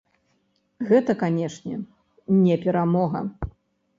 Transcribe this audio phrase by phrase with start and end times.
[0.91, 1.75] Гэта, канешне,
[2.45, 3.21] не перамога.